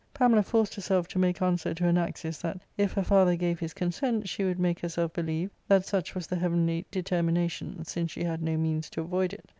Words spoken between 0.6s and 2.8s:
herself to make answer to Anaxius that,